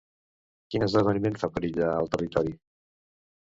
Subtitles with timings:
[0.73, 2.57] Quin esdeveniment fa perillar el territori?